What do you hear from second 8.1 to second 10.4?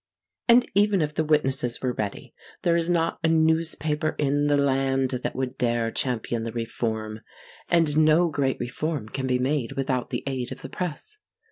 great reform can be made without the